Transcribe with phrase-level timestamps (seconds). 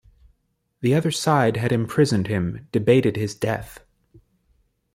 [0.79, 3.81] The other side had imprisoned him, debated his death.